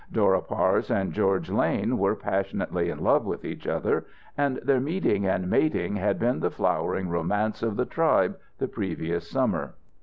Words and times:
Dora 0.11 0.41
Parse 0.41 0.89
and 0.89 1.13
George 1.13 1.51
Lane 1.51 1.95
were 1.99 2.15
passionately 2.15 2.89
in 2.89 3.03
love 3.03 3.23
with 3.23 3.45
each 3.45 3.67
other, 3.67 4.07
and 4.35 4.57
their 4.63 4.79
meeting 4.79 5.27
and 5.27 5.47
mating 5.47 5.95
had 5.97 6.17
been 6.17 6.39
the 6.39 6.49
flowering 6.49 7.07
romance 7.07 7.61
of 7.61 7.75
the 7.77 7.85
tribe, 7.85 8.35
the 8.57 8.67
previous 8.67 9.29
summer. 9.29 9.75